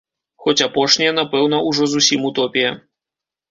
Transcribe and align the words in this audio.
Хоць 0.45 0.63
апошняе, 0.67 1.09
напэўна, 1.19 1.61
ужо 1.73 1.91
зусім 1.93 2.27
утопія. 2.33 2.75